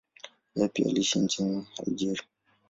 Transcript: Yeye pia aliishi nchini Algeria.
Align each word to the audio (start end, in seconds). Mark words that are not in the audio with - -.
Yeye 0.55 0.67
pia 0.69 0.85
aliishi 0.89 1.19
nchini 1.19 1.67
Algeria. 1.79 2.21